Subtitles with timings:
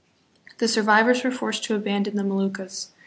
[0.57, 2.89] The sur vivors were forced to abandon the Moluccas.